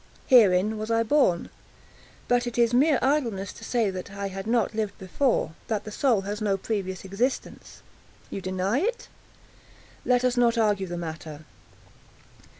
Herein 0.25 0.79
was 0.79 0.89
I 0.89 1.03
born. 1.03 1.51
But 2.27 2.47
it 2.47 2.57
is 2.57 2.73
mere 2.73 2.97
idleness 3.03 3.53
to 3.53 3.63
say 3.63 3.91
that 3.91 4.09
I 4.09 4.29
had 4.29 4.47
not 4.47 4.73
lived 4.73 4.97
before—that 4.97 5.83
the 5.83 5.91
soul 5.91 6.21
has 6.21 6.41
no 6.41 6.57
previous 6.57 7.05
existence. 7.05 7.83
You 8.31 8.41
deny 8.41 8.79
it?—let 8.79 10.23
us 10.23 10.37
not 10.37 10.57
argue 10.57 10.87
the 10.87 10.97
matter. 10.97 11.45